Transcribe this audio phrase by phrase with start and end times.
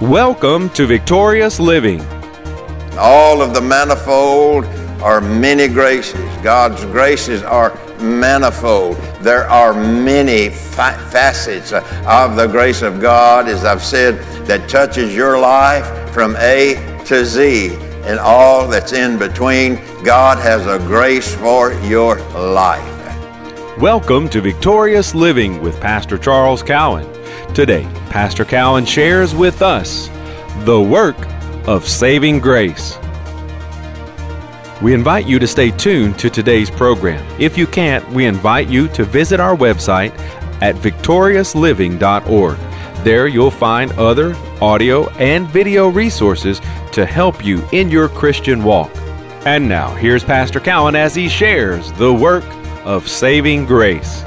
[0.00, 2.00] Welcome to Victorious Living.
[2.96, 4.64] All of the manifold
[5.02, 6.20] are many graces.
[6.36, 8.96] God's graces are manifold.
[9.22, 15.16] There are many fa- facets of the grace of God, as I've said, that touches
[15.16, 16.76] your life from A
[17.06, 17.74] to Z
[18.04, 19.80] and all that's in between.
[20.04, 22.86] God has a grace for your life.
[23.78, 27.17] Welcome to Victorious Living with Pastor Charles Cowan.
[27.54, 30.08] Today, Pastor Cowan shares with us
[30.64, 31.16] the work
[31.66, 32.98] of saving grace.
[34.80, 37.24] We invite you to stay tuned to today's program.
[37.40, 40.16] If you can't, we invite you to visit our website
[40.62, 42.58] at victoriousliving.org.
[43.04, 46.60] There you'll find other audio and video resources
[46.92, 48.90] to help you in your Christian walk.
[49.46, 52.44] And now, here's Pastor Cowan as he shares the work
[52.84, 54.24] of saving grace.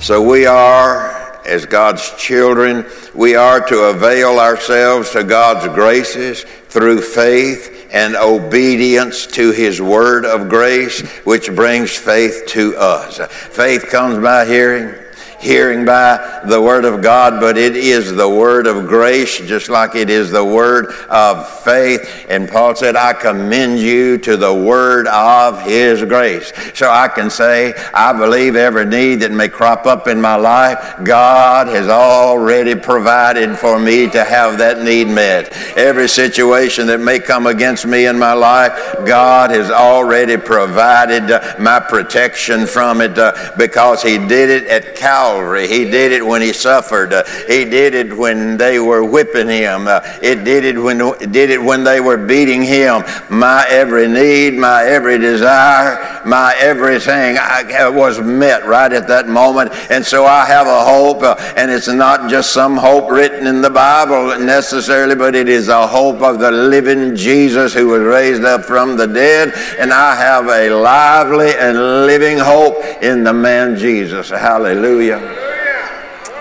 [0.00, 1.09] So we are
[1.46, 9.26] as God's children, we are to avail ourselves to God's graces through faith and obedience
[9.26, 13.18] to His word of grace, which brings faith to us.
[13.30, 14.99] Faith comes by hearing
[15.40, 19.94] hearing by the word of God, but it is the word of grace, just like
[19.94, 22.26] it is the word of faith.
[22.28, 26.52] And Paul said, I commend you to the word of his grace.
[26.74, 30.78] So I can say, I believe every need that may crop up in my life,
[31.04, 35.52] God has already provided for me to have that need met.
[35.76, 38.72] Every situation that may come against me in my life,
[39.06, 45.29] God has already provided my protection from it uh, because he did it at Calvary
[45.30, 45.68] Calvary.
[45.68, 47.12] He did it when he suffered.
[47.12, 49.86] Uh, he did it when they were whipping him.
[49.86, 50.98] Uh, it did it when
[51.30, 53.04] did it when they were beating him.
[53.30, 59.72] My every need, my every desire, my everything I, was met right at that moment.
[59.88, 63.60] And so I have a hope, uh, and it's not just some hope written in
[63.60, 68.42] the Bible necessarily, but it is a hope of the living Jesus who was raised
[68.42, 69.52] up from the dead.
[69.78, 74.30] And I have a lively and living hope in the man Jesus.
[74.30, 75.19] Hallelujah.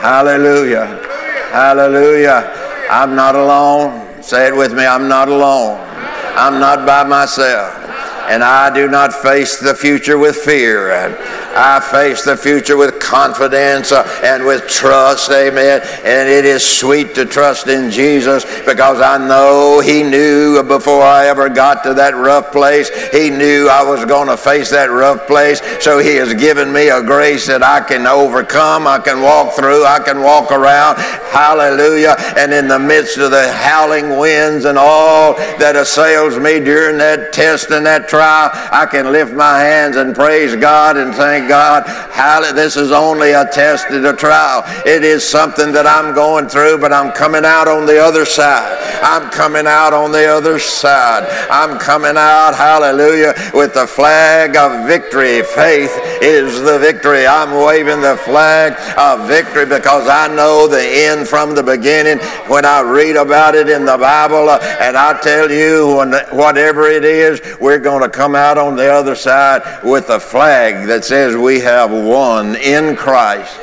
[0.00, 0.86] Hallelujah.
[1.52, 2.52] Hallelujah.
[2.90, 4.22] I'm not alone.
[4.22, 4.84] Say it with me.
[4.86, 5.78] I'm not alone.
[6.36, 7.83] I'm not by myself.
[8.28, 10.90] And I do not face the future with fear.
[11.56, 15.30] I face the future with confidence and with trust.
[15.30, 15.82] Amen.
[16.04, 21.26] And it is sweet to trust in Jesus because I know He knew before I
[21.26, 25.26] ever got to that rough place, He knew I was going to face that rough
[25.26, 25.60] place.
[25.82, 29.84] So He has given me a grace that I can overcome, I can walk through,
[29.84, 30.96] I can walk around.
[31.30, 32.16] Hallelujah.
[32.36, 37.32] And in the midst of the howling winds and all that assails me during that
[37.32, 41.82] test and that trial, I can lift my hands and praise God and thank God.
[42.12, 42.54] Hallelujah.
[42.54, 44.62] This is only a test and a trial.
[44.86, 48.78] It is something that I'm going through, but I'm coming out on the other side.
[49.02, 51.26] I'm coming out on the other side.
[51.50, 55.42] I'm coming out, hallelujah, with the flag of victory.
[55.42, 55.90] Faith
[56.22, 57.26] is the victory.
[57.26, 62.64] I'm waving the flag of victory because I know the end from the beginning when
[62.64, 64.48] I read about it in the Bible.
[64.48, 65.96] Uh, and I tell you,
[66.30, 70.86] whatever it is, we're going to come out on the other side with a flag
[70.88, 73.58] that says we have won in Christ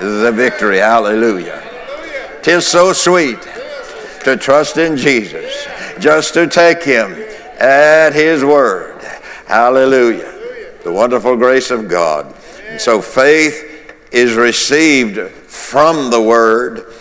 [0.00, 0.78] the victory.
[0.78, 1.62] Hallelujah.
[2.42, 3.40] Tis so sweet
[4.24, 5.66] to trust in Jesus,
[5.98, 7.12] just to take him
[7.58, 9.00] at his word.
[9.46, 10.34] Hallelujah.
[10.84, 12.34] The wonderful grace of God.
[12.68, 16.92] And so faith is received from the word,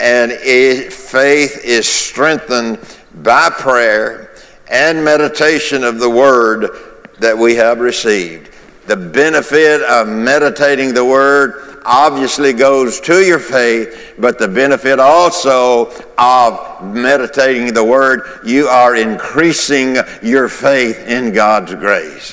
[0.00, 2.78] and it, faith is strengthened
[3.22, 4.33] by prayer
[4.68, 6.70] and meditation of the word
[7.18, 8.50] that we have received.
[8.86, 15.90] The benefit of meditating the Word obviously goes to your faith, but the benefit also
[16.18, 22.32] of meditating the Word, you are increasing your faith in God's grace.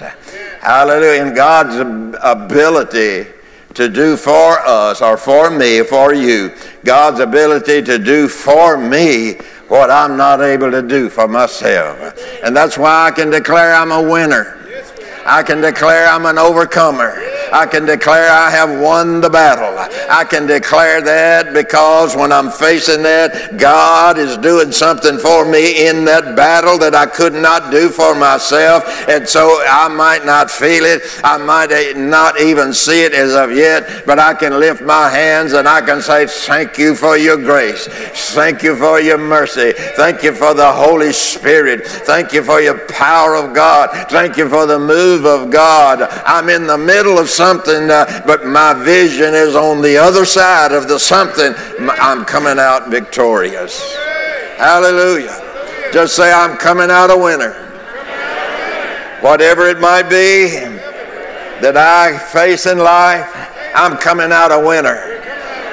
[0.59, 1.25] Hallelujah.
[1.25, 3.31] In God's ability
[3.75, 6.53] to do for us, or for me, for you,
[6.83, 9.39] God's ability to do for me
[9.71, 12.19] what I'm not able to do for myself.
[12.43, 14.59] And that's why I can declare I'm a winner.
[15.25, 17.15] I can declare I'm an overcomer.
[17.51, 19.77] I can declare I have won the battle.
[20.09, 25.87] I can declare that because when I'm facing that, God is doing something for me
[25.87, 28.83] in that battle that I could not do for myself.
[29.07, 31.01] And so I might not feel it.
[31.23, 35.53] I might not even see it as of yet, but I can lift my hands
[35.53, 37.87] and I can say, Thank you for your grace.
[38.33, 39.73] Thank you for your mercy.
[39.95, 41.85] Thank you for the Holy Spirit.
[41.85, 43.89] Thank you for your power of God.
[44.09, 46.01] Thank you for the move of God.
[46.25, 50.71] I'm in the middle of something, uh, but my vision is on the other side
[50.71, 51.55] of the something.
[51.89, 53.95] I'm coming out victorious.
[54.57, 55.89] Hallelujah.
[55.91, 57.53] Just say, I'm coming out a winner.
[59.21, 60.49] Whatever it might be
[61.63, 63.27] that I face in life,
[63.73, 65.19] I'm coming out a winner.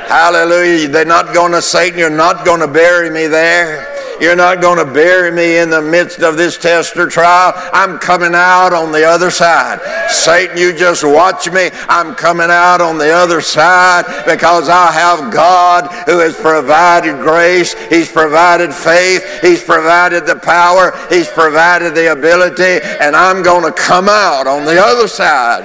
[0.08, 0.88] Hallelujah.
[0.88, 3.84] They're not going to, Satan, you're not going to bury me there.
[4.20, 7.52] You're not going to bury me in the midst of this test or trial.
[7.72, 9.80] I'm coming out on the other side.
[10.10, 11.70] Satan, you just watch me.
[11.88, 17.74] I'm coming out on the other side because I have God who has provided grace.
[17.88, 19.40] He's provided faith.
[19.40, 20.92] He's provided the power.
[21.08, 22.84] He's provided the ability.
[23.00, 25.64] And I'm going to come out on the other side.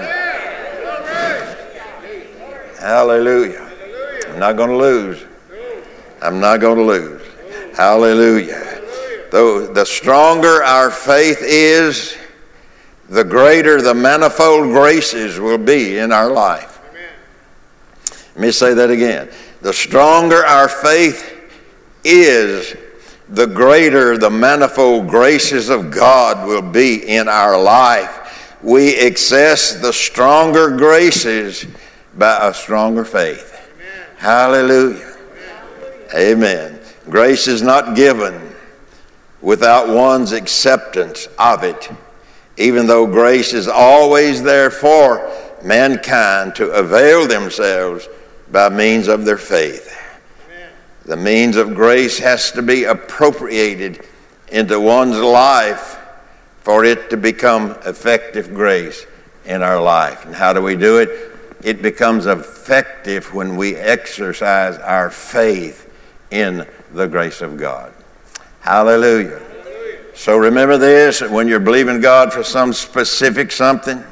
[2.79, 3.71] Hallelujah.
[4.29, 5.23] I'm not going to lose.
[6.21, 7.22] I'm not going to lose.
[7.75, 8.81] Hallelujah.
[9.31, 12.15] Though the stronger our faith is,
[13.09, 16.79] the greater the manifold graces will be in our life.
[18.35, 19.29] Let me say that again.
[19.61, 21.31] The stronger our faith
[22.03, 22.75] is,
[23.29, 28.59] the greater the manifold graces of God will be in our life.
[28.61, 31.65] We access the stronger graces
[32.17, 33.49] by a stronger faith.
[34.17, 35.17] Hallelujah.
[36.15, 36.79] Amen.
[37.09, 38.55] Grace is not given
[39.41, 41.91] without one's acceptance of it,
[42.57, 45.29] even though grace is always there for
[45.63, 48.07] mankind to avail themselves
[48.51, 50.00] by means of their faith.
[51.05, 54.07] The means of grace has to be appropriated
[54.47, 55.99] into one's life
[56.61, 59.06] for it to become effective grace
[59.44, 60.25] in our life.
[60.25, 61.09] And how do we do it?
[61.61, 65.89] It becomes effective when we exercise our faith
[66.33, 67.94] in the grace of God.
[68.62, 69.39] Hallelujah.
[70.15, 74.03] So remember this when you're believing God for some specific something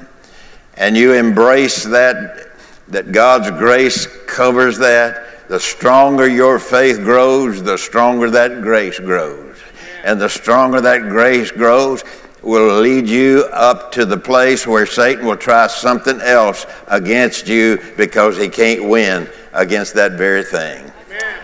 [0.75, 2.49] and you embrace that,
[2.89, 9.57] that God's grace covers that, the stronger your faith grows, the stronger that grace grows.
[10.03, 12.03] And the stronger that grace grows,
[12.41, 17.77] will lead you up to the place where Satan will try something else against you
[17.97, 20.90] because he can't win against that very thing.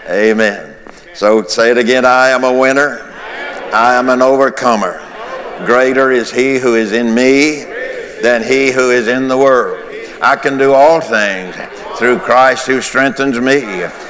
[0.09, 0.75] Amen.
[1.13, 3.01] So say it again I am a winner.
[3.73, 5.03] I am an overcomer.
[5.65, 7.63] Greater is he who is in me
[8.21, 9.83] than he who is in the world.
[10.21, 11.55] I can do all things
[11.97, 13.61] through Christ who strengthens me.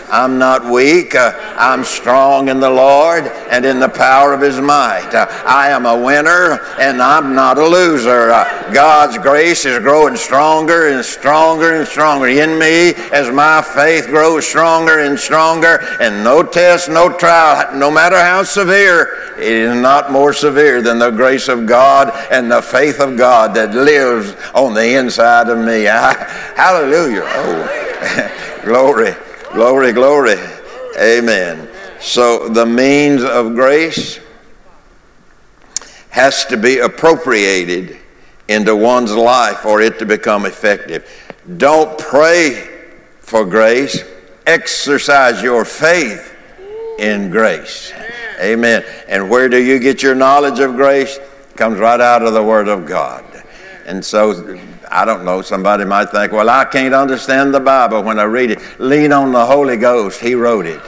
[0.10, 1.16] I'm not weak.
[1.16, 5.14] Uh, I'm strong in the Lord and in the power of His might.
[5.14, 8.32] Uh, I am a winner and I'm not a loser.
[8.32, 14.08] Uh, God's grace is growing stronger and stronger and stronger in me as my faith
[14.08, 15.80] grows stronger and stronger.
[16.00, 21.00] And no test, no trial, no matter how severe, it is not more severe than
[21.00, 25.58] the grace of God and the faith of God that lives on the inside of
[25.60, 25.84] me.
[25.84, 27.24] Hallelujah.
[27.26, 29.14] Oh, glory.
[29.58, 30.38] Glory, glory.
[31.00, 31.68] Amen.
[32.00, 34.20] So the means of grace
[36.10, 37.98] has to be appropriated
[38.48, 41.10] into one's life for it to become effective.
[41.58, 42.70] Don't pray
[43.22, 44.04] for grace,
[44.46, 46.36] exercise your faith
[47.00, 47.92] in grace.
[48.40, 48.86] Amen.
[49.08, 51.18] And where do you get your knowledge of grace?
[51.56, 53.26] Comes right out of the Word of God.
[53.88, 54.60] And so
[54.90, 58.52] I don't know, somebody might think, well, I can't understand the Bible when I read
[58.52, 58.60] it.
[58.80, 60.82] Lean on the Holy Ghost, He wrote it.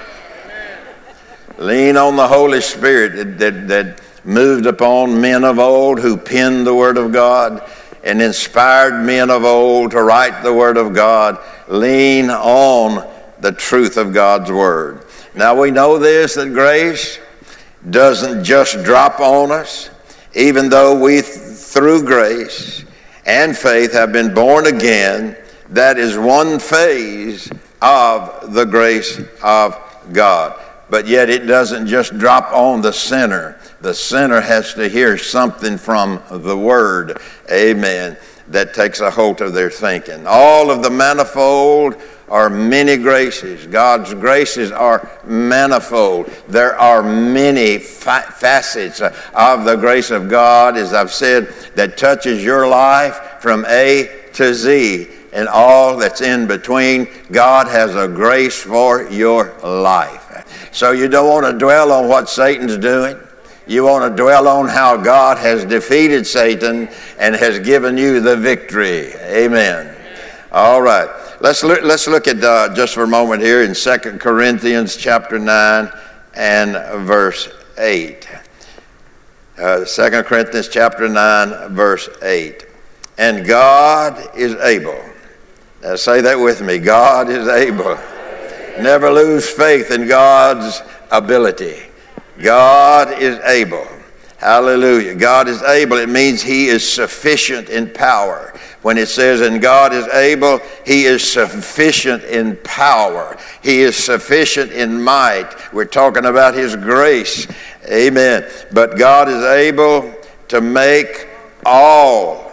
[1.57, 6.65] Lean on the Holy Spirit that, that, that moved upon men of old who penned
[6.65, 7.67] the Word of God
[8.03, 11.37] and inspired men of old to write the Word of God.
[11.67, 13.05] Lean on
[13.41, 15.05] the truth of God's Word.
[15.35, 17.19] Now we know this that grace
[17.89, 19.89] doesn't just drop on us,
[20.35, 22.78] even though we, through grace,
[23.29, 25.37] and faith have been born again,
[25.69, 29.77] that is one phase of the grace of
[30.11, 30.59] God.
[30.89, 33.59] But yet it doesn't just drop on the sinner.
[33.81, 37.21] The sinner has to hear something from the Word.
[37.51, 38.17] Amen.
[38.49, 40.25] That takes a hold of their thinking.
[40.25, 41.95] All of the manifold
[42.29, 43.65] are many graces.
[43.67, 46.27] God's graces are manifold.
[46.47, 52.43] There are many fa- facets of the grace of God, as I've said, that touches
[52.43, 57.07] your life from A to Z and all that's in between.
[57.31, 60.25] God has a grace for your life.
[60.71, 63.17] So you don't want to dwell on what Satan's doing.
[63.69, 68.35] You want to dwell on how God has defeated Satan and has given you the
[68.35, 69.13] victory.
[69.13, 69.95] Amen.
[70.51, 71.07] All right.
[71.39, 75.37] Let's look, let's look at uh, just for a moment here in 2 Corinthians chapter
[75.37, 75.91] 9
[76.33, 77.47] and verse
[77.77, 78.27] 8.
[79.59, 82.65] Uh, 2 Corinthians chapter 9, verse 8.
[83.19, 84.99] And God is able
[85.83, 86.79] Now say that with me.
[86.79, 87.99] God is able.
[88.81, 91.88] Never lose faith in God's ability.
[92.41, 93.87] God is able.
[94.37, 95.15] Hallelujah.
[95.15, 95.97] God is able.
[95.97, 98.53] It means He is sufficient in power.
[98.81, 103.37] When it says, and God is able, He is sufficient in power.
[103.61, 105.51] He is sufficient in might.
[105.73, 107.47] We're talking about His grace.
[107.91, 108.49] Amen.
[108.71, 110.13] But God is able
[110.47, 111.27] to make
[111.65, 112.49] all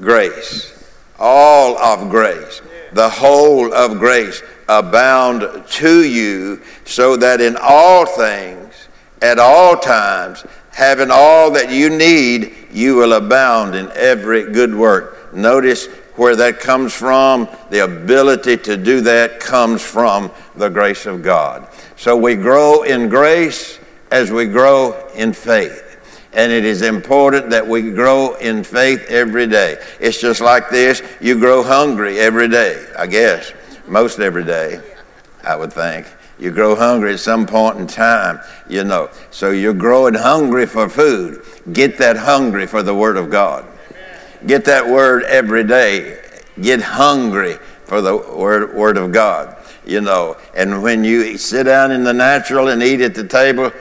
[0.00, 2.60] grace, all of grace,
[2.92, 8.88] the whole of grace abound to you, so that in all things,
[9.22, 15.34] at all times, having all that you need, you will abound in every good work.
[15.34, 17.48] Notice where that comes from.
[17.70, 21.68] The ability to do that comes from the grace of God.
[21.96, 23.78] So we grow in grace
[24.10, 25.80] as we grow in faith.
[26.32, 29.76] And it is important that we grow in faith every day.
[30.00, 33.52] It's just like this you grow hungry every day, I guess,
[33.86, 34.80] most every day,
[35.44, 36.06] I would think.
[36.44, 39.08] You grow hungry at some point in time, you know.
[39.30, 41.42] So you're growing hungry for food.
[41.72, 43.64] Get that hungry for the Word of God.
[44.46, 46.20] Get that Word every day.
[46.60, 50.36] Get hungry for the Word, word of God, you know.
[50.54, 53.72] And when you sit down in the natural and eat at the table,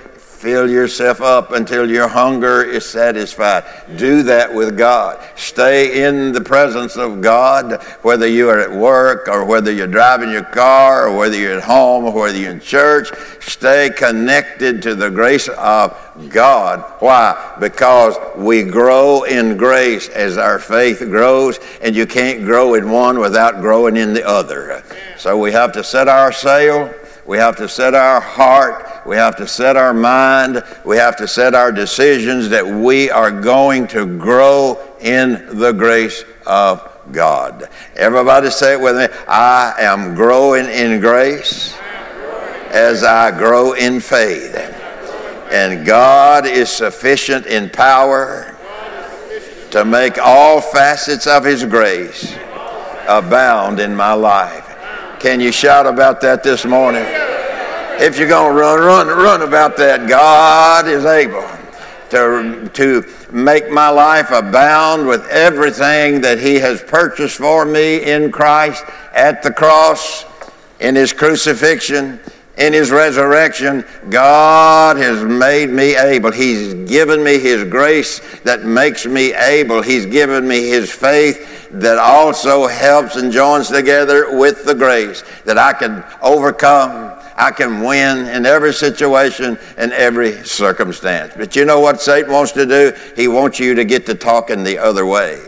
[0.43, 3.63] Fill yourself up until your hunger is satisfied.
[3.95, 5.25] Do that with God.
[5.37, 10.31] Stay in the presence of God, whether you are at work or whether you're driving
[10.31, 13.09] your car or whether you're at home or whether you're in church.
[13.39, 15.97] Stay connected to the grace of
[16.27, 16.83] God.
[16.99, 17.55] Why?
[17.61, 23.17] Because we grow in grace as our faith grows, and you can't grow in one
[23.17, 24.83] without growing in the other.
[25.17, 26.93] So we have to set our sail
[27.25, 28.92] we have to set our heart.
[29.05, 30.63] We have to set our mind.
[30.85, 36.23] We have to set our decisions that we are going to grow in the grace
[36.45, 37.69] of God.
[37.95, 39.07] Everybody say it with me.
[39.27, 41.75] I am growing in grace
[42.71, 44.55] as I grow in faith.
[45.51, 48.57] And God is sufficient in power
[49.71, 52.35] to make all facets of His grace
[53.07, 54.69] abound in my life.
[55.19, 57.05] Can you shout about that this morning?
[57.99, 60.07] If you're going to run, run, run about that.
[60.07, 61.47] God is able
[62.09, 68.31] to, to make my life abound with everything that He has purchased for me in
[68.31, 68.83] Christ
[69.13, 70.25] at the cross,
[70.79, 72.19] in His crucifixion,
[72.57, 73.83] in His resurrection.
[74.09, 76.31] God has made me able.
[76.31, 79.81] He's given me His grace that makes me able.
[79.81, 85.57] He's given me His faith that also helps and joins together with the grace that
[85.57, 91.33] I can overcome, I can win in every situation and every circumstance.
[91.35, 92.93] But you know what Satan wants to do?
[93.15, 95.41] He wants you to get to talking the other way.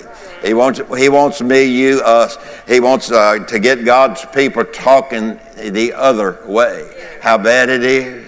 [0.43, 2.37] He wants, he wants me, you, us.
[2.67, 7.17] He wants uh, to get God's people talking the other way.
[7.21, 8.27] How bad it is,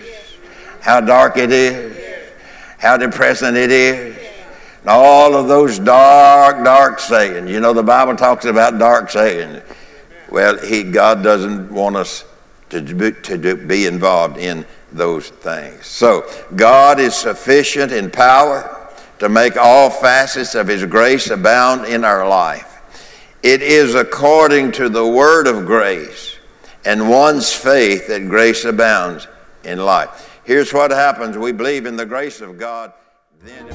[0.81, 1.95] how dark it is,
[2.79, 4.17] how depressing it is
[4.87, 7.49] all of those dark, dark sayings.
[7.49, 9.61] You know, the Bible talks about dark sayings.
[10.29, 12.23] Well, he, God doesn't want us
[12.69, 15.85] to, be, to be involved in those things.
[15.85, 18.73] So, God is sufficient in power
[19.19, 22.81] to make all facets of His grace abound in our life.
[23.43, 26.35] It is according to the word of grace
[26.85, 29.27] and one's faith that grace abounds
[29.63, 30.39] in life.
[30.43, 32.93] Here's what happens we believe in the grace of God,
[33.43, 33.67] then.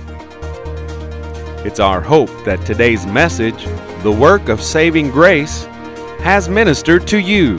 [1.65, 3.65] It's our hope that today's message,
[4.03, 5.65] the work of saving grace,
[6.21, 7.59] has ministered to you.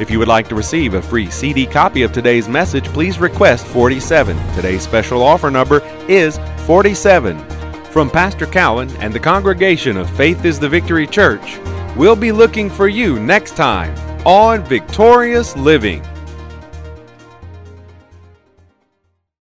[0.00, 3.64] If you would like to receive a free CD copy of today's message, please request
[3.66, 4.36] 47.
[4.54, 7.38] Today's special offer number is 47.
[7.92, 11.60] From Pastor Cowan and the congregation of Faith is the Victory Church,
[11.96, 13.94] we'll be looking for you next time
[14.26, 16.02] on Victorious Living.